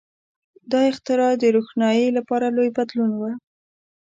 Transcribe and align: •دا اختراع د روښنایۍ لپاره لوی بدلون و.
•دا 0.71 0.79
اختراع 0.91 1.33
د 1.39 1.43
روښنایۍ 1.55 2.07
لپاره 2.17 2.45
لوی 2.55 2.69
بدلون 2.77 3.11
و. 3.15 3.21